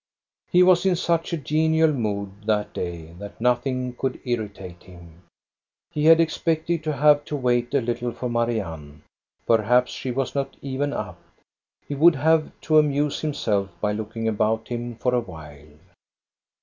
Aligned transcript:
He 0.51 0.63
was 0.63 0.83
in 0.83 0.95
such 0.95 1.31
a 1.31 1.37
genial 1.37 1.93
mood 1.93 2.45
that 2.47 2.73
day 2.73 3.13
that 3.19 3.39
nothing 3.39 3.93
could 3.95 4.19
irritate 4.25 4.81
him. 4.81 5.21
He 5.91 6.05
had 6.05 6.19
expected 6.19 6.83
to 6.85 6.93
have 6.93 7.23
to 7.25 7.35
wait 7.35 7.71
a 7.75 7.81
little 7.81 8.11
for 8.11 8.27
Marianne; 8.27 9.03
perhaps 9.45 9.91
she 9.91 10.09
was 10.09 10.33
not 10.33 10.55
even 10.59 10.91
up. 10.91 11.21
He 11.87 11.93
would 11.93 12.15
have 12.15 12.49
to 12.61 12.79
amuse 12.79 13.21
himself 13.21 13.69
by 13.79 13.91
looking 13.91 14.27
about 14.27 14.69
him 14.69 14.95
for 14.95 15.13
a 15.13 15.19
while. 15.21 15.67